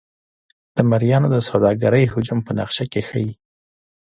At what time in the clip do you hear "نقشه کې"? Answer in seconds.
2.59-3.01